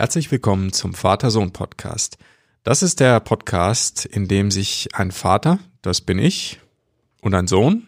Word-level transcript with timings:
Herzlich 0.00 0.32
willkommen 0.32 0.72
zum 0.72 0.94
Vater-Sohn-Podcast. 0.94 2.16
Das 2.62 2.82
ist 2.82 3.00
der 3.00 3.20
Podcast, 3.20 4.06
in 4.06 4.28
dem 4.28 4.50
sich 4.50 4.88
ein 4.94 5.10
Vater, 5.10 5.58
das 5.82 6.00
bin 6.00 6.18
ich, 6.18 6.58
und 7.20 7.34
ein 7.34 7.46
Sohn, 7.46 7.86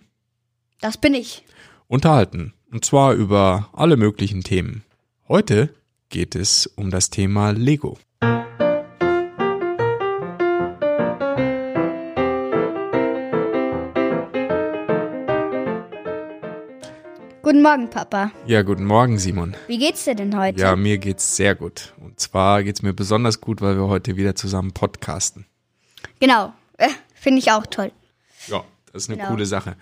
das 0.82 0.98
bin 0.98 1.14
ich, 1.14 1.42
unterhalten. 1.88 2.52
Und 2.70 2.84
zwar 2.84 3.14
über 3.14 3.70
alle 3.72 3.96
möglichen 3.96 4.42
Themen. 4.42 4.84
Heute 5.26 5.74
geht 6.10 6.34
es 6.34 6.66
um 6.66 6.90
das 6.90 7.08
Thema 7.08 7.52
Lego. 7.52 7.96
Guten 17.52 17.60
Morgen, 17.60 17.90
Papa. 17.90 18.32
Ja, 18.46 18.62
guten 18.62 18.84
Morgen, 18.86 19.18
Simon. 19.18 19.54
Wie 19.66 19.76
geht's 19.76 20.04
dir 20.04 20.14
denn 20.14 20.38
heute? 20.38 20.60
Ja, 20.60 20.74
mir 20.74 20.96
geht's 20.96 21.36
sehr 21.36 21.54
gut. 21.54 21.92
Und 22.12 22.20
zwar 22.20 22.62
geht's 22.62 22.82
mir 22.82 22.92
besonders 22.92 23.40
gut, 23.40 23.62
weil 23.62 23.74
wir 23.78 23.88
heute 23.88 24.16
wieder 24.18 24.34
zusammen 24.34 24.72
podcasten. 24.72 25.46
Genau, 26.20 26.52
äh, 26.76 26.90
finde 27.14 27.38
ich 27.38 27.50
auch 27.50 27.64
toll. 27.64 27.90
Ja, 28.48 28.64
das 28.92 29.04
ist 29.04 29.08
eine 29.08 29.16
Genau. 29.16 29.30
coole 29.30 29.46
Sache. 29.46 29.76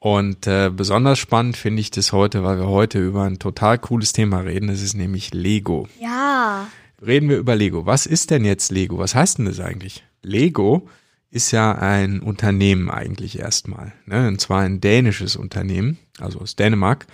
Und 0.00 0.48
äh, 0.48 0.70
besonders 0.74 1.20
spannend 1.20 1.56
finde 1.56 1.80
ich 1.80 1.92
das 1.92 2.10
heute, 2.12 2.42
weil 2.42 2.58
wir 2.58 2.66
heute 2.66 2.98
über 2.98 3.22
ein 3.22 3.38
total 3.38 3.78
cooles 3.78 4.12
Thema 4.12 4.40
reden. 4.40 4.66
Das 4.66 4.82
ist 4.82 4.94
nämlich 4.94 5.32
Lego. 5.32 5.88
Ja, 6.00 6.66
Reden 7.00 7.28
wir 7.28 7.38
über 7.38 7.54
Lego. 7.54 7.86
Was 7.86 8.06
ist 8.06 8.30
denn 8.32 8.44
jetzt 8.44 8.72
Lego? 8.72 8.98
Was 8.98 9.14
heißt 9.14 9.38
denn 9.38 9.44
das 9.44 9.60
eigentlich? 9.60 10.04
Lego 10.22 10.88
ist 11.30 11.52
ja 11.52 11.72
ein 11.76 12.18
Unternehmen 12.20 12.90
eigentlich 12.90 13.38
erstmal. 13.38 13.92
Ne? 14.06 14.26
Und 14.26 14.40
zwar 14.40 14.62
ein 14.62 14.80
dänisches 14.80 15.36
Unternehmen, 15.36 15.98
also 16.18 16.40
aus 16.40 16.56
Dänemark, 16.56 17.06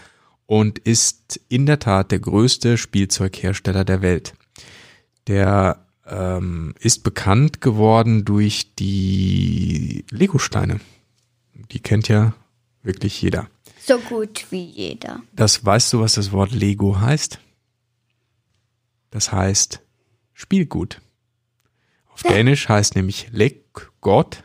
und 0.47 0.79
ist 0.79 1.39
in 1.51 1.67
der 1.67 1.79
Tat 1.79 2.11
der 2.13 2.19
größte 2.21 2.79
Spielzeughersteller 2.79 3.85
der 3.85 4.01
Welt. 4.01 4.33
Der 5.27 5.87
ähm, 6.07 6.75
ist 6.81 7.03
bekannt 7.03 7.61
geworden 7.61 8.25
durch 8.25 8.75
die 8.75 10.05
Lego-Steine. 10.11 10.81
Die 11.71 11.81
kennt 11.81 12.09
ja 12.09 12.35
wirklich 12.83 13.21
jeder. 13.21 13.49
so 13.81 13.99
gut 13.99 14.47
wie 14.51 14.65
jeder. 14.65 15.23
Das 15.33 15.65
weißt 15.65 15.93
du, 15.93 16.01
was 16.01 16.15
das 16.15 16.33
Wort 16.33 16.53
Lego 16.53 17.01
heißt? 17.01 17.39
Das 19.11 19.33
heißt 19.33 19.81
Spielgut. 20.35 21.01
Auf 22.13 22.23
Dänisch 22.23 22.69
heißt 22.69 22.97
nämlich 22.97 23.29
Leg 23.33 23.65
Gott 24.01 24.45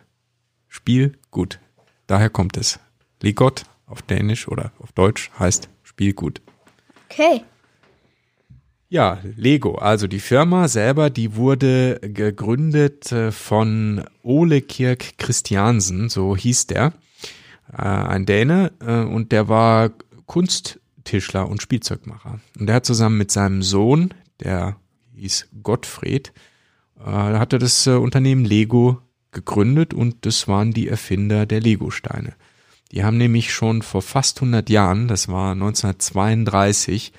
Spielgut. 0.68 1.60
Daher 2.08 2.30
kommt 2.30 2.58
es. 2.58 2.80
Legot 3.22 3.64
auf 3.86 4.02
Dänisch 4.02 4.48
oder 4.48 4.72
auf 4.80 4.92
Deutsch 4.92 5.32
heißt 5.38 5.70
Spielgut. 5.84 6.42
Okay, 7.10 7.44
Ja, 8.94 9.18
Lego, 9.38 9.74
also 9.74 10.06
die 10.06 10.20
Firma 10.20 10.68
selber, 10.68 11.10
die 11.10 11.36
wurde 11.36 12.00
gegründet 12.00 13.12
äh, 13.12 13.32
von 13.32 14.04
Ole 14.22 14.62
Kirk 14.62 15.18
Christiansen, 15.18 16.10
so 16.10 16.38
hieß 16.38 16.68
der, 16.68 16.94
äh, 17.76 17.82
ein 17.82 18.28
Däne, 18.28 18.72
äh, 18.86 19.00
und 19.00 19.32
der 19.32 19.50
war 19.50 19.90
Kunsttischler 20.28 21.50
und 21.50 21.64
Spielzeugmacher. 21.64 22.40
Und 22.60 22.68
der 22.68 22.76
hat 22.76 22.86
zusammen 22.86 23.18
mit 23.18 23.32
seinem 23.32 23.64
Sohn, 23.64 24.14
der 24.40 24.76
hieß 25.16 25.48
Gottfried, 25.64 26.32
hatte 27.04 27.58
das 27.58 27.88
Unternehmen 27.88 28.46
Lego 28.46 29.02
gegründet 29.32 29.96
und 29.96 30.24
das 30.28 30.48
waren 30.48 30.72
die 30.72 30.88
Erfinder 30.88 31.48
der 31.48 31.62
Lego-Steine. 31.62 32.36
Die 32.92 33.04
haben 33.04 33.18
nämlich 33.18 33.52
schon 33.52 33.82
vor 33.82 34.04
fast 34.04 34.38
100 34.38 34.70
Jahren, 34.70 35.08
das 35.08 35.30
war 35.30 35.54
1932, 35.54 37.12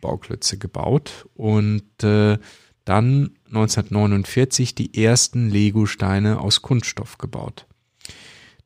Holzbauklötze 0.00 0.58
gebaut 0.58 1.28
und 1.34 2.02
äh, 2.02 2.38
dann 2.84 3.30
1949 3.46 4.74
die 4.74 5.02
ersten 5.02 5.50
Lego-Steine 5.50 6.40
aus 6.40 6.62
Kunststoff 6.62 7.18
gebaut. 7.18 7.66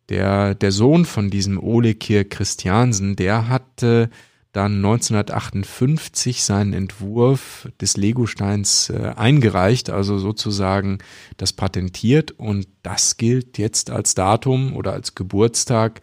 Der, 0.09 0.55
der 0.55 0.73
Sohn 0.73 1.05
von 1.05 1.31
diesem 1.31 1.59
Ole 1.59 1.95
Kirk 1.95 2.31
Christiansen, 2.31 3.17
der 3.17 3.49
hatte 3.49 4.11
dann 4.53 4.77
1958 4.77 6.45
seinen 6.45 6.75
Entwurf 6.75 7.69
des 7.81 7.97
Lego-Steins 7.97 8.91
äh, 8.91 9.13
eingereicht, 9.17 9.91
also 9.91 10.19
sozusagen 10.19 10.99
das 11.39 11.53
patentiert 11.53 12.31
und 12.31 12.69
das 12.83 13.17
gilt 13.17 13.59
jetzt 13.59 13.91
als 13.91 14.15
Datum 14.15 14.77
oder 14.77 14.93
als 14.93 15.17
Geburtstag 15.17 16.03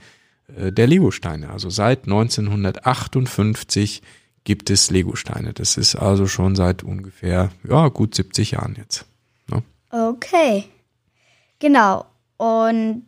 äh, 0.58 0.74
der 0.74 0.88
Lego-Steine. 0.88 1.50
Also 1.50 1.70
seit 1.70 2.04
1958 2.04 4.02
gibt 4.44 4.70
es 4.70 4.90
Lego-Steine. 4.90 5.54
Das 5.54 5.78
ist 5.78 5.96
also 5.96 6.28
schon 6.28 6.56
seit 6.56 6.84
ungefähr 6.84 7.52
ja, 7.68 7.88
gut 7.90 8.16
70 8.16 8.52
Jahren 8.52 8.76
jetzt. 8.78 9.06
Ne? 9.48 9.64
okay. 9.92 10.66
Genau. 11.60 12.06
Und 12.38 13.06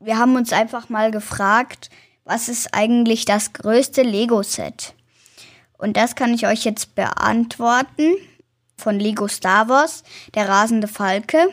wir 0.00 0.18
haben 0.18 0.36
uns 0.36 0.52
einfach 0.52 0.88
mal 0.88 1.10
gefragt, 1.10 1.90
was 2.24 2.48
ist 2.48 2.68
eigentlich 2.72 3.26
das 3.26 3.52
größte 3.52 4.02
Lego-Set? 4.02 4.94
Und 5.76 5.96
das 5.96 6.14
kann 6.14 6.32
ich 6.32 6.46
euch 6.46 6.64
jetzt 6.64 6.94
beantworten. 6.94 8.14
Von 8.76 8.98
Lego 8.98 9.28
Star 9.28 9.68
Wars, 9.68 10.02
der 10.34 10.48
rasende 10.48 10.88
Falke. 10.88 11.48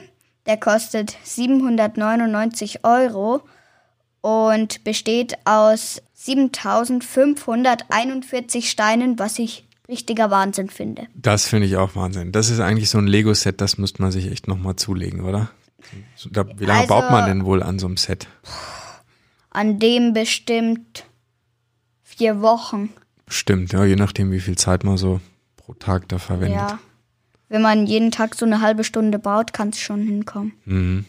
Der 0.45 0.57
kostet 0.57 1.17
799 1.23 2.83
Euro 2.83 3.41
und 4.21 4.83
besteht 4.83 5.35
aus 5.45 6.01
7541 6.13 8.69
Steinen, 8.69 9.17
was 9.19 9.39
ich 9.39 9.65
richtiger 9.87 10.29
Wahnsinn 10.31 10.69
finde. 10.69 11.07
Das 11.15 11.47
finde 11.47 11.67
ich 11.67 11.75
auch 11.77 11.95
Wahnsinn. 11.95 12.31
Das 12.31 12.49
ist 12.49 12.59
eigentlich 12.59 12.89
so 12.89 12.97
ein 12.97 13.07
Lego-Set, 13.07 13.61
das 13.61 13.77
müsste 13.77 14.01
man 14.01 14.11
sich 14.11 14.31
echt 14.31 14.47
nochmal 14.47 14.75
zulegen, 14.77 15.21
oder? 15.21 15.49
Da, 16.31 16.45
wie 16.59 16.65
lange 16.65 16.81
Also- 16.81 16.93
baut 16.93 17.11
man 17.11 17.27
denn 17.27 17.45
wohl 17.45 17.61
an 17.63 17.79
so 17.79 17.87
einem 17.87 17.97
Set? 17.97 18.27
An 19.49 19.79
dem 19.79 20.13
bestimmt 20.13 21.05
vier 22.03 22.41
Wochen. 22.41 22.89
Bestimmt, 23.25 23.73
ja, 23.73 23.83
je 23.83 23.95
nachdem, 23.95 24.31
wie 24.31 24.39
viel 24.39 24.57
Zeit 24.57 24.83
man 24.83 24.97
so 24.97 25.19
pro 25.57 25.73
Tag 25.73 26.07
da 26.09 26.19
verwendet. 26.19 26.59
Ja. 26.59 26.79
Wenn 27.49 27.61
man 27.61 27.85
jeden 27.85 28.11
Tag 28.11 28.35
so 28.35 28.45
eine 28.45 28.61
halbe 28.61 28.85
Stunde 28.85 29.19
baut, 29.19 29.51
kann 29.51 29.69
es 29.69 29.79
schon 29.79 30.01
hinkommen. 30.03 30.53
Mhm. 30.63 31.05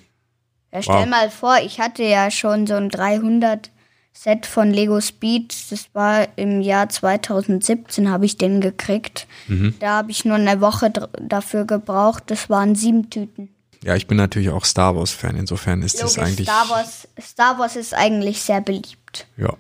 Ja, 0.73 0.83
stell 0.83 0.95
Wow. 1.03 1.07
mal 1.07 1.31
vor, 1.31 1.57
ich 1.63 1.81
hatte 1.81 2.03
ja 2.03 2.31
schon 2.31 2.67
so 2.67 2.75
ein 2.75 2.89
300 2.89 3.71
Set 4.15 4.47
von 4.47 4.71
Lego 4.71 5.01
Speed. 5.01 5.55
Das 5.71 5.87
war 5.95 6.27
im 6.37 6.61
Jahr 6.61 6.89
2017 6.89 8.11
habe 8.11 8.25
ich 8.27 8.37
den 8.39 8.61
gekriegt. 8.61 9.27
Mhm. 9.49 9.75
Da 9.81 9.97
habe 9.99 10.11
ich 10.11 10.25
nur 10.25 10.37
eine 10.37 10.61
Woche 10.61 10.91
dafür 11.21 11.65
gebraucht. 11.65 12.25
Das 12.27 12.49
waren 12.51 12.75
sieben 12.75 13.11
Tüten. 13.11 13.49
Ja, 13.83 13.97
ich 13.97 14.07
bin 14.07 14.17
natürlich 14.17 14.51
auch 14.51 14.65
Star 14.65 14.95
Wars-Fan, 14.95 15.37
insofern 15.37 15.83
ist 15.83 16.01
das 16.01 16.17
Logisch, 16.17 16.31
eigentlich. 16.31 16.49
Star 16.49 16.69
Wars, 16.71 17.09
Star 17.21 17.59
Wars 17.59 17.75
ist 17.77 17.95
eigentlich 17.95 18.41
sehr 18.43 18.61
beliebt. 18.61 19.27
Ja. 19.37 19.55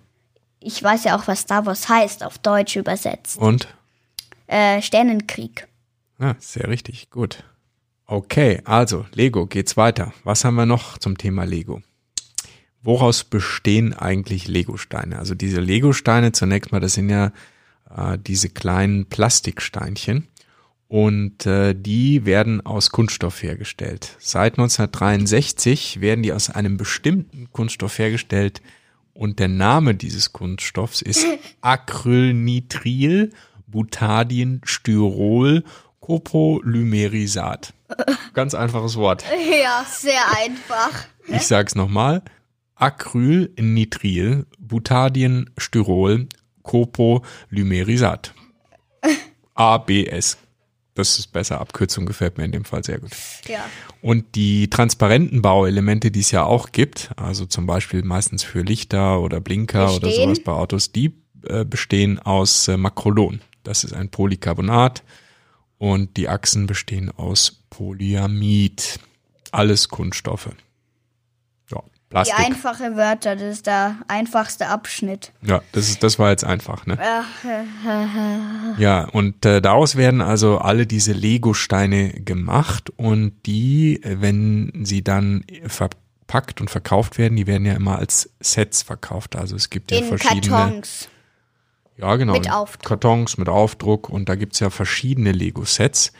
Ich 0.60 0.80
weiß 0.80 1.04
ja 1.04 1.18
auch, 1.18 1.26
was 1.26 1.40
Star 1.40 1.66
Wars 1.66 1.88
heißt, 1.88 2.22
auf 2.22 2.38
Deutsch 2.38 2.76
übersetzt. 2.76 3.36
Und? 3.38 3.66
Äh, 4.46 4.80
Sternenkrieg. 4.80 5.66
Ja, 6.20 6.36
sehr 6.38 6.68
richtig, 6.68 7.10
gut. 7.10 7.42
Okay, 8.12 8.60
also 8.66 9.06
Lego, 9.14 9.46
geht's 9.46 9.78
weiter. 9.78 10.12
Was 10.22 10.44
haben 10.44 10.56
wir 10.56 10.66
noch 10.66 10.98
zum 10.98 11.16
Thema 11.16 11.44
Lego? 11.44 11.80
Woraus 12.82 13.24
bestehen 13.24 13.94
eigentlich 13.94 14.48
Lego-Steine? 14.48 15.18
Also 15.18 15.34
diese 15.34 15.62
Lego-Steine, 15.62 16.32
zunächst 16.32 16.72
mal, 16.72 16.80
das 16.80 16.92
sind 16.92 17.08
ja 17.08 17.32
äh, 17.88 18.18
diese 18.18 18.50
kleinen 18.50 19.06
Plastiksteinchen 19.06 20.28
und 20.88 21.46
äh, 21.46 21.74
die 21.74 22.26
werden 22.26 22.60
aus 22.60 22.90
Kunststoff 22.90 23.42
hergestellt. 23.42 24.14
Seit 24.18 24.58
1963 24.58 26.02
werden 26.02 26.22
die 26.22 26.34
aus 26.34 26.50
einem 26.50 26.76
bestimmten 26.76 27.50
Kunststoff 27.50 27.98
hergestellt 27.98 28.60
und 29.14 29.38
der 29.38 29.48
Name 29.48 29.94
dieses 29.94 30.34
Kunststoffs 30.34 31.00
ist 31.00 31.24
Acrylnitril 31.62 33.30
Butadienstyrol 33.68 35.64
Copolymerisat. 36.02 37.72
Ganz 38.34 38.54
einfaches 38.54 38.96
Wort. 38.96 39.24
Ja, 39.62 39.86
sehr 39.88 40.20
einfach. 40.36 41.06
Ich 41.28 41.46
sag's 41.46 41.74
nochmal. 41.74 42.22
Acrylnitril 42.74 44.46
Butadienstyrol 44.58 46.26
Copolymerisat. 46.62 48.34
ABS. 49.54 50.38
Das 50.94 51.18
ist 51.18 51.32
besser. 51.32 51.60
Abkürzung 51.60 52.04
gefällt 52.04 52.36
mir 52.36 52.44
in 52.44 52.52
dem 52.52 52.64
Fall 52.64 52.82
sehr 52.82 52.98
gut. 52.98 53.12
Ja. 53.46 53.64
Und 54.02 54.34
die 54.34 54.68
transparenten 54.68 55.40
Bauelemente, 55.40 56.10
die 56.10 56.20
es 56.20 56.32
ja 56.32 56.42
auch 56.44 56.72
gibt, 56.72 57.10
also 57.16 57.46
zum 57.46 57.66
Beispiel 57.66 58.02
meistens 58.02 58.42
für 58.42 58.62
Lichter 58.62 59.20
oder 59.20 59.40
Blinker 59.40 59.94
oder 59.94 60.08
Bestehen? 60.08 60.24
sowas 60.24 60.40
bei 60.42 60.52
Autos, 60.52 60.90
die 60.90 61.14
äh, 61.46 61.64
bestehen 61.64 62.18
aus 62.18 62.66
äh, 62.66 62.76
Makrolon. 62.76 63.40
Das 63.62 63.84
ist 63.84 63.94
ein 63.94 64.08
Polycarbonat 64.08 65.04
und 65.82 66.16
die 66.16 66.28
Achsen 66.28 66.68
bestehen 66.68 67.10
aus 67.10 67.64
Polyamid. 67.68 69.00
Alles 69.50 69.88
Kunststoffe. 69.88 70.50
Ja, 71.72 71.82
Plastik. 72.08 72.36
Die 72.36 72.44
einfache 72.44 72.94
Wörter, 72.96 73.34
das 73.34 73.56
ist 73.56 73.66
der 73.66 73.96
einfachste 74.06 74.68
Abschnitt. 74.68 75.32
Ja, 75.42 75.60
das, 75.72 75.88
ist, 75.88 76.04
das 76.04 76.20
war 76.20 76.30
jetzt 76.30 76.44
einfach, 76.44 76.86
ne? 76.86 76.96
Ja, 78.78 79.08
und 79.08 79.44
äh, 79.44 79.60
daraus 79.60 79.96
werden 79.96 80.20
also 80.20 80.58
alle 80.58 80.86
diese 80.86 81.14
Lego-Steine 81.14 82.12
gemacht 82.12 82.90
und 82.96 83.32
die, 83.46 84.00
äh, 84.04 84.20
wenn 84.20 84.84
sie 84.84 85.02
dann 85.02 85.44
verpackt 85.66 86.60
und 86.60 86.70
verkauft 86.70 87.18
werden, 87.18 87.34
die 87.34 87.48
werden 87.48 87.66
ja 87.66 87.74
immer 87.74 87.98
als 87.98 88.30
Sets 88.38 88.82
verkauft. 88.82 89.34
Also 89.34 89.56
es 89.56 89.68
gibt 89.68 89.90
ja 89.90 89.98
In 89.98 90.04
verschiedene. 90.04 90.46
Kartons. 90.48 91.08
Ja, 91.96 92.16
genau. 92.16 92.32
Mit 92.32 92.50
Aufdruck. 92.50 92.88
Kartons 92.88 93.38
mit 93.38 93.48
Aufdruck 93.48 94.08
und 94.08 94.28
da 94.28 94.34
gibt's 94.34 94.60
ja 94.60 94.70
verschiedene 94.70 95.32
Lego-Sets. 95.32 96.12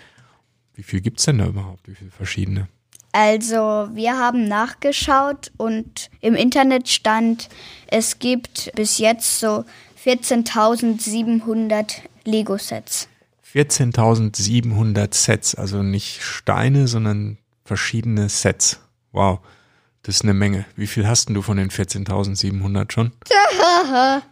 Wie 0.74 0.82
viel 0.82 1.00
gibt's 1.00 1.24
denn 1.24 1.38
da 1.38 1.46
überhaupt? 1.46 1.88
Wie 1.88 1.94
viele 1.94 2.10
verschiedene? 2.10 2.68
Also, 3.12 3.88
wir 3.92 4.18
haben 4.18 4.48
nachgeschaut 4.48 5.52
und 5.58 6.10
im 6.20 6.34
Internet 6.34 6.88
stand, 6.88 7.50
es 7.88 8.18
gibt 8.18 8.72
bis 8.74 8.96
jetzt 8.98 9.38
so 9.38 9.64
14.700 10.02 11.96
Lego-Sets. 12.24 13.08
14.700 13.52 15.14
Sets, 15.14 15.54
also 15.54 15.82
nicht 15.82 16.22
Steine, 16.22 16.88
sondern 16.88 17.36
verschiedene 17.66 18.30
Sets. 18.30 18.80
Wow, 19.12 19.40
das 20.02 20.16
ist 20.16 20.22
eine 20.22 20.32
Menge. 20.32 20.64
Wie 20.74 20.86
viel 20.86 21.06
hast 21.06 21.28
denn 21.28 21.34
du 21.34 21.42
von 21.42 21.58
den 21.58 21.70
14.700 21.70 22.90
schon? 22.90 23.12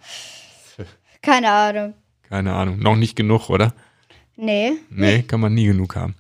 Keine 1.23 1.51
Ahnung. 1.51 1.95
Keine 2.29 2.53
Ahnung. 2.55 2.79
Noch 2.79 2.97
nicht 2.97 3.17
genug, 3.17 3.51
oder? 3.51 3.75
Nee. 4.37 4.73
Nee, 4.91 5.23
kann 5.23 5.41
man 5.41 5.55
nie 5.55 5.67
genug 5.67 5.97
haben. 5.97 6.15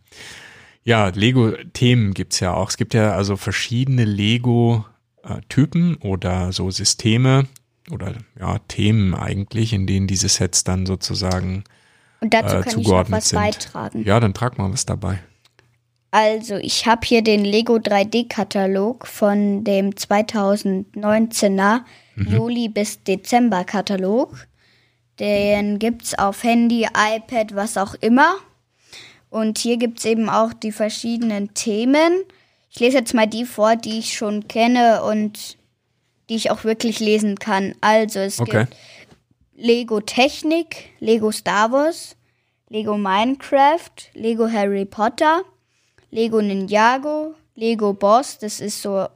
Ja, 0.83 1.09
Lego-Themen 1.09 2.15
gibt's 2.15 2.41
ja 2.41 2.53
auch. 2.55 2.69
Es 2.71 2.77
gibt 2.77 2.95
ja 2.95 3.13
also 3.13 3.37
verschiedene 3.37 4.05
Lego-Typen 4.05 5.97
oder 5.97 6.53
so 6.53 6.71
Systeme 6.71 7.47
oder 7.91 8.15
ja, 8.39 8.59
Themen 8.69 9.15
eigentlich, 9.15 9.73
in 9.73 9.87
denen 9.87 10.07
diese 10.07 10.29
Sets 10.29 10.65
dann 10.65 10.87
sozusagen 10.87 11.65
Und 12.21 12.35
dazu 12.35 12.57
äh, 12.57 12.61
kann 12.61 12.69
ich 12.69 12.77
noch 12.77 12.83
zugeordnet 12.83 13.17
was 13.19 13.29
sind. 13.31 13.39
beitragen. 13.39 14.05
Ja, 14.05 14.21
dann 14.21 14.35
trag 14.35 14.59
mal 14.59 14.73
was 14.73 14.87
dabei. 14.87 15.21
Also, 16.13 16.57
ich 16.57 16.87
habe 16.87 17.03
hier 17.07 17.23
den 17.23 17.45
Lego 17.45 17.77
3D-Katalog 17.77 19.07
von 19.07 19.63
dem 19.63 19.91
2019er 19.91 21.83
Juli 22.17 22.69
bis 22.69 23.05
Dezember 23.05 23.65
Den 25.21 25.79
gibt's 25.79 26.19
auf 26.19 26.43
Handy, 26.43 26.87
iPad, 26.87 27.55
was 27.55 27.77
auch 27.77 27.95
immer. 28.01 28.37
Und 29.29 29.59
hier 29.59 29.77
gibt's 29.77 30.05
eben 30.05 30.29
auch 30.29 30.53
die 30.53 30.73
verschiedenen 30.73 31.55
Themen. 31.55 32.25
Ich 32.71 32.81
lese 32.81 32.99
jetzt 32.99 33.15
mal 33.15 33.27
die 33.27 33.45
vor, 33.45 33.77
die 33.77 33.99
ich 33.99 34.15
schon 34.17 34.49
kenne 34.49 35.03
und 35.05 35.57
die 36.29 36.37
ich 36.37 36.51
auch 36.51 36.65
wirklich 36.65 37.01
lesen 37.01 37.39
kann. 37.39 37.75
Also, 37.81 38.21
es 38.21 38.41
Okay. 38.41 38.61
gibt 38.61 38.77
Lego 39.57 40.01
Technik, 40.01 40.91
Lego 41.01 41.31
Star 41.31 41.71
Wars, 41.71 42.17
Lego 42.69 42.97
Minecraft, 42.97 43.91
Lego 44.15 44.49
Harry 44.51 44.87
Potter, 44.87 45.43
Lego 46.11 46.41
Ninjago, 46.41 47.35
Lego 47.55 47.93
Boss, 47.93 48.39
das 48.39 48.61
ist 48.61 48.81
so 48.81 49.07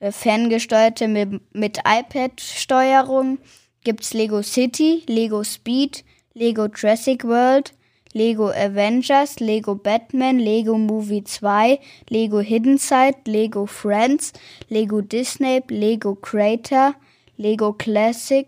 ferngesteuerte 0.00 1.06
mit, 1.06 1.54
mit 1.54 1.78
iPad-Steuerung. 1.86 3.38
Gibt's 3.84 4.14
Lego 4.14 4.42
City, 4.42 5.04
Lego 5.08 5.42
Speed, 5.42 6.02
Lego 6.34 6.68
Jurassic 6.68 7.24
World, 7.24 7.72
Lego 8.14 8.50
Avengers, 8.50 9.40
Lego 9.40 9.74
Batman, 9.74 10.38
Lego 10.38 10.76
Movie 10.78 11.24
2, 11.24 11.78
Lego 12.10 12.40
Hidden 12.40 12.78
Side, 12.78 13.22
Lego 13.26 13.66
Friends, 13.66 14.32
Lego 14.68 15.00
Disney, 15.00 15.62
Lego 15.68 16.14
Creator, 16.14 16.94
Lego 17.38 17.72
Classic, 17.72 18.46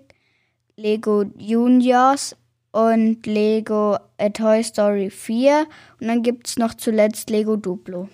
Lego 0.76 1.24
Juniors 1.36 2.36
und 2.72 3.26
Lego 3.26 3.96
A 4.18 4.28
Toy 4.28 4.62
Story 4.62 5.10
4 5.10 5.66
und 6.00 6.08
dann 6.08 6.22
gibt's 6.22 6.58
noch 6.58 6.74
zuletzt 6.74 7.30
Lego 7.30 7.56
Duplo. 7.56 8.08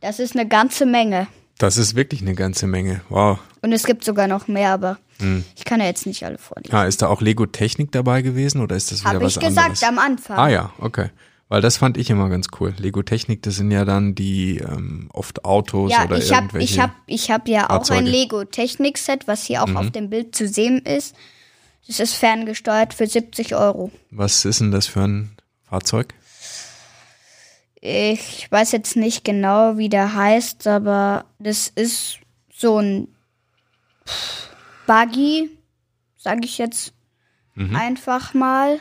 Das 0.00 0.20
ist 0.20 0.34
eine 0.34 0.48
ganze 0.48 0.86
Menge. 0.86 1.26
Das 1.58 1.76
ist 1.76 1.94
wirklich 1.94 2.22
eine 2.22 2.34
ganze 2.34 2.66
Menge. 2.66 3.02
Wow. 3.10 3.38
Und 3.62 3.72
es 3.72 3.84
gibt 3.84 4.04
sogar 4.04 4.28
noch 4.28 4.48
mehr, 4.48 4.70
aber 4.70 4.98
Hm. 5.20 5.44
ich 5.56 5.64
kann 5.64 5.80
ja 5.80 5.86
jetzt 5.86 6.06
nicht 6.06 6.24
alle 6.24 6.38
vorlesen. 6.38 6.74
Ah, 6.74 6.84
ist 6.84 7.02
da 7.02 7.08
auch 7.08 7.20
Lego 7.20 7.46
Technik 7.46 7.92
dabei 7.92 8.22
gewesen 8.22 8.60
oder 8.60 8.76
ist 8.76 8.90
das 8.92 9.00
wieder 9.00 9.14
Habe 9.14 9.24
was 9.24 9.36
ich 9.36 9.42
gesagt 9.42 9.58
anderes? 9.58 9.82
am 9.82 9.98
Anfang. 9.98 10.38
Ah 10.38 10.48
ja, 10.48 10.72
okay. 10.78 11.10
Weil 11.48 11.60
das 11.62 11.78
fand 11.78 11.96
ich 11.96 12.08
immer 12.10 12.28
ganz 12.28 12.46
cool. 12.60 12.72
Lego 12.78 13.02
Technik, 13.02 13.42
das 13.42 13.56
sind 13.56 13.72
ja 13.72 13.84
dann 13.84 14.14
die 14.14 14.58
ähm, 14.58 15.08
oft 15.12 15.44
Autos 15.44 15.90
ja, 15.90 16.04
oder 16.04 16.16
ich 16.16 16.32
habe 16.32 16.46
irgendwelche. 16.46 16.74
ich 16.74 16.80
hab, 16.80 16.90
ich 17.06 17.30
hab 17.32 17.48
ja 17.48 17.64
auch 17.64 17.78
Fahrzeuge. 17.78 18.02
Mhm. 18.02 18.06
ein 18.06 18.12
Lego 18.12 18.44
Technik-Set, 18.44 19.26
was 19.26 19.44
hier 19.44 19.64
auch 19.64 19.74
auf 19.74 19.90
dem 19.90 20.10
Bild 20.10 20.36
zu 20.36 20.46
sehen 20.46 20.78
ist. 20.78 21.16
Das 21.88 21.98
ist 21.98 22.14
ferngesteuert 22.14 22.94
für 22.94 23.08
70 23.08 23.56
Euro. 23.56 23.90
Was 24.12 24.44
ist 24.44 24.60
denn 24.60 24.70
das 24.70 24.86
für 24.86 25.00
ein 25.00 25.36
Fahrzeug? 25.68 26.14
Ich 27.80 28.46
weiß 28.52 28.70
jetzt 28.70 28.94
nicht 28.94 29.24
genau, 29.24 29.76
wie 29.76 29.88
der 29.88 30.14
heißt, 30.14 30.68
aber 30.68 31.24
das 31.40 31.66
ist 31.66 32.18
so 32.54 32.78
ein 32.78 33.08
Buggy, 34.90 35.50
sage 36.16 36.40
ich 36.44 36.58
jetzt 36.58 36.92
einfach 37.72 38.34
mal. 38.34 38.80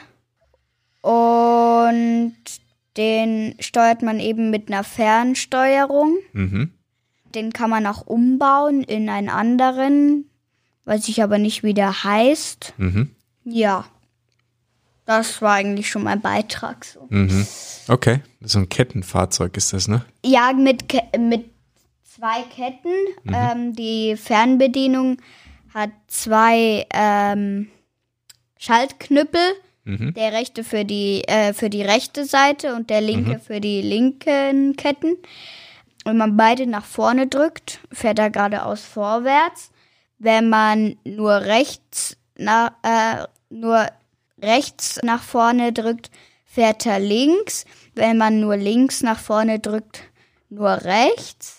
Und 1.02 2.36
den 2.98 3.56
steuert 3.60 4.02
man 4.02 4.20
eben 4.20 4.50
mit 4.50 4.70
einer 4.70 4.84
Fernsteuerung. 4.84 6.18
Mhm. 6.34 6.72
Den 7.36 7.54
kann 7.54 7.70
man 7.70 7.86
auch 7.86 8.08
umbauen 8.08 8.84
in 8.84 9.08
einen 9.08 9.30
anderen, 9.30 10.26
weiß 10.86 11.10
ich 11.10 11.22
aber 11.22 11.38
nicht, 11.38 11.62
wie 11.62 11.76
der 11.76 12.04
heißt. 12.04 12.74
Mhm. 12.78 13.12
Ja, 13.44 13.86
das 15.06 15.44
war 15.44 15.54
eigentlich 15.54 15.92
schon 15.92 16.04
mein 16.04 16.22
Beitrag 16.22 16.86
so. 16.86 17.06
Mhm. 17.10 17.46
Okay. 17.88 18.22
So 18.42 18.60
ein 18.60 18.70
Kettenfahrzeug 18.70 19.58
ist 19.58 19.74
das, 19.74 19.88
ne? 19.88 20.06
Ja, 20.26 20.54
mit, 20.54 20.90
Ke 20.90 21.04
mit 21.20 21.52
zwei 22.04 22.42
Ketten. 22.44 22.94
Ähm, 23.32 23.76
die 23.76 24.18
Fernbedienung 24.18 25.18
hat 25.74 25.92
zwei 26.07 26.86
ähm, 26.94 27.69
Schaltknüppel. 28.57 29.42
Der 30.13 30.33
rechte 30.33 30.63
für 30.63 30.86
die, 30.86 31.24
äh, 31.27 31.54
für 31.54 31.69
die 31.69 31.81
rechte 31.81 32.25
Seite 32.25 32.75
und 32.75 32.92
der 32.92 33.01
linke 33.01 33.39
für 33.39 33.60
die 33.60 33.81
linken 33.81 34.75
Ketten. 34.75 35.18
Wenn 36.06 36.18
man 36.18 36.38
beide 36.38 36.68
nach 36.68 36.86
vorne 36.86 37.27
drückt, 37.27 37.80
fährt 37.92 38.19
er 38.19 38.30
geradeaus 38.30 38.81
vorwärts. 38.81 39.71
Wenn 40.19 40.50
man 40.50 40.98
nur 41.06 41.33
rechts, 41.42 42.18
na, 42.36 42.75
äh, 42.83 43.25
nur 43.50 43.88
rechts 44.42 45.00
nach 45.04 45.24
vorne 45.24 45.74
drückt, 45.74 46.12
fährt 46.45 46.86
er 46.86 47.00
links. 47.00 47.65
Wenn 47.95 48.18
man 48.18 48.39
nur 48.39 48.57
links 48.57 49.01
nach 49.01 49.20
vorne 49.20 49.60
drückt, 49.60 50.03
nur 50.50 50.70
rechts. 50.70 51.59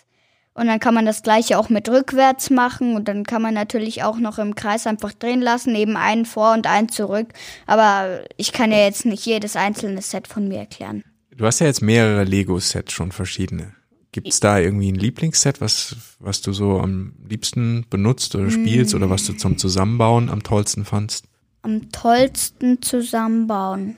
Und 0.60 0.66
dann 0.66 0.78
kann 0.78 0.92
man 0.92 1.06
das 1.06 1.22
gleiche 1.22 1.58
auch 1.58 1.70
mit 1.70 1.88
rückwärts 1.88 2.50
machen 2.50 2.94
und 2.94 3.08
dann 3.08 3.24
kann 3.24 3.40
man 3.40 3.54
natürlich 3.54 4.02
auch 4.02 4.18
noch 4.18 4.38
im 4.38 4.54
Kreis 4.54 4.86
einfach 4.86 5.14
drehen 5.14 5.40
lassen, 5.40 5.74
eben 5.74 5.96
einen 5.96 6.26
vor 6.26 6.52
und 6.52 6.66
einen 6.66 6.90
zurück. 6.90 7.28
Aber 7.66 8.24
ich 8.36 8.52
kann 8.52 8.70
ja 8.70 8.76
jetzt 8.76 9.06
nicht 9.06 9.24
jedes 9.24 9.56
einzelne 9.56 10.02
Set 10.02 10.28
von 10.28 10.48
mir 10.48 10.58
erklären. 10.58 11.02
Du 11.34 11.46
hast 11.46 11.60
ja 11.60 11.66
jetzt 11.66 11.80
mehrere 11.80 12.24
Lego-Sets 12.24 12.92
schon 12.92 13.10
verschiedene. 13.10 13.72
Gibt's 14.12 14.40
da 14.40 14.58
irgendwie 14.58 14.92
ein 14.92 14.96
Lieblingsset, 14.96 15.62
was, 15.62 15.96
was 16.18 16.42
du 16.42 16.52
so 16.52 16.78
am 16.78 17.14
liebsten 17.26 17.86
benutzt 17.88 18.34
oder 18.34 18.50
spielst 18.50 18.94
oder 18.94 19.08
was 19.08 19.24
du 19.24 19.32
zum 19.32 19.56
Zusammenbauen 19.56 20.28
am 20.28 20.42
tollsten 20.42 20.84
fandst? 20.84 21.24
Am 21.62 21.90
tollsten 21.90 22.82
zusammenbauen. 22.82 23.96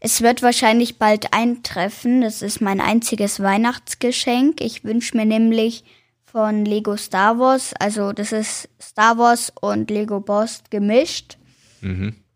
Es 0.00 0.22
wird 0.22 0.42
wahrscheinlich 0.42 0.98
bald 0.98 1.32
eintreffen. 1.32 2.22
Das 2.22 2.42
ist 2.42 2.60
mein 2.60 2.80
einziges 2.80 3.40
Weihnachtsgeschenk. 3.40 4.60
Ich 4.60 4.82
wünsche 4.84 5.16
mir 5.16 5.26
nämlich 5.26 5.84
von 6.24 6.64
Lego 6.64 6.96
Star 6.96 7.38
Wars, 7.38 7.74
also 7.80 8.12
das 8.12 8.30
ist 8.30 8.68
Star 8.80 9.18
Wars 9.18 9.52
und 9.60 9.90
Lego 9.90 10.20
Boss 10.20 10.62
gemischt. 10.70 11.38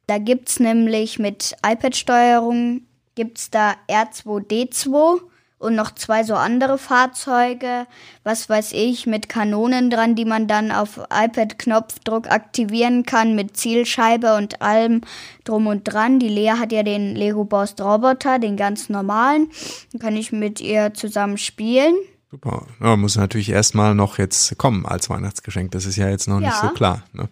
Da 0.07 0.19
gibt's 0.19 0.59
nämlich 0.59 1.19
mit 1.19 1.55
iPad-Steuerung 1.65 2.83
gibt's 3.15 3.51
da 3.51 3.77
R2D2 3.89 5.21
und 5.65 5.75
noch 5.75 5.93
zwei 5.95 6.23
so 6.23 6.35
andere 6.35 6.79
Fahrzeuge, 6.79 7.87
was 8.23 8.49
weiß 8.49 8.73
ich, 8.73 9.07
mit 9.07 9.29
Kanonen 9.29 9.91
dran, 9.91 10.15
die 10.15 10.25
man 10.25 10.47
dann 10.47 10.71
auf 10.71 11.01
iPad-Knopfdruck 11.13 12.31
aktivieren 12.31 13.05
kann, 13.05 13.35
mit 13.35 13.57
Zielscheibe 13.57 14.37
und 14.37 14.63
allem 14.63 15.01
drum 15.45 15.67
und 15.67 15.85
dran. 15.85 16.19
Die 16.19 16.29
Lea 16.29 16.53
hat 16.59 16.73
ja 16.73 16.83
den 16.83 17.15
Lego 17.17 17.45
Boss 17.45 17.75
Roboter, 17.81 18.39
den 18.39 18.57
ganz 18.57 18.89
normalen. 18.89 19.51
Dann 19.93 20.01
kann 20.01 20.17
ich 20.17 20.33
mit 20.33 20.61
ihr 20.61 20.95
zusammen 20.95 21.39
spielen. 21.39 21.95
Super. 22.31 22.67
Ja, 22.81 22.97
muss 22.97 23.17
natürlich 23.17 23.51
erstmal 23.51 23.95
noch 23.95 24.19
jetzt 24.19 24.57
kommen 24.59 24.87
als 24.87 25.09
Weihnachtsgeschenk. 25.09 25.71
Das 25.71 25.87
ist 25.87 25.97
ja 25.97 26.09
jetzt 26.09 26.29
noch 26.29 26.41
nicht 26.41 26.49
Ja. 26.51 26.61
so 26.63 26.69
klar. 26.71 27.03
Ne? 27.13 27.29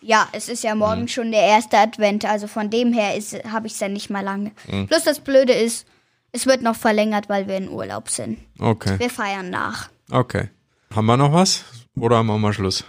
Ja, 0.00 0.28
es 0.32 0.48
ist 0.50 0.62
ja 0.64 0.74
morgen 0.74 1.08
schon 1.08 1.30
der 1.30 1.40
erste 1.42 1.78
Advent, 1.78 2.26
also 2.26 2.46
von 2.46 2.68
dem 2.68 2.92
her 2.92 3.18
habe 3.50 3.66
ich 3.68 3.72
es 3.72 3.80
ja 3.80 3.88
nicht 3.88 4.10
mal 4.10 4.20
lange. 4.22 4.52
Plus 4.88 5.02
das 5.04 5.20
Blöde 5.20 5.54
ist, 5.54 5.86
es 6.34 6.46
wird 6.46 6.62
noch 6.62 6.76
verlängert, 6.76 7.28
weil 7.28 7.46
wir 7.48 7.56
in 7.56 7.68
Urlaub 7.68 8.10
sind. 8.10 8.38
Okay. 8.58 8.98
Wir 8.98 9.08
feiern 9.10 9.48
nach. 9.50 9.88
Okay. 10.10 10.50
Haben 10.94 11.06
wir 11.06 11.16
noch 11.16 11.32
was? 11.32 11.64
Oder 11.96 12.22
machen 12.22 12.42
wir 12.42 12.52
Schluss? 12.52 12.84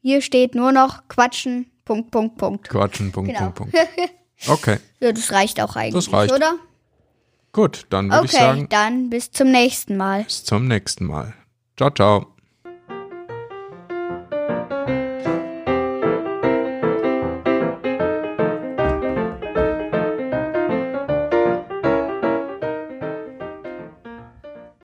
Hier 0.00 0.20
steht 0.22 0.54
nur 0.54 0.72
noch 0.72 1.06
Quatschen, 1.08 1.70
Punkt, 1.84 2.10
Punkt, 2.10 2.36
Punkt. 2.38 2.68
Quatschen, 2.68 3.12
Punkt, 3.12 3.28
Genau. 3.34 3.50
Punkt, 3.50 3.72
Punkt. 3.72 3.88
Okay, 4.48 4.78
Ja, 5.00 5.10
das 5.12 5.32
reicht 5.32 5.60
auch 5.60 5.74
eigentlich, 5.74 6.12
reicht. 6.12 6.32
oder? 6.32 6.54
gut, 7.52 7.86
dann 7.90 8.08
würde 8.10 8.26
ich 8.26 8.32
Okay, 8.34 8.40
sagen, 8.42 8.68
dann 8.70 9.10
bis 9.10 9.32
zum 9.32 9.50
nächsten 9.50 9.96
Mal. 9.96 10.22
bis 10.24 10.44
zum 10.44 10.68
nächsten 10.68 11.06
Mal. 11.06 11.34
Ciao, 11.76 11.90
ciao. 11.90 12.34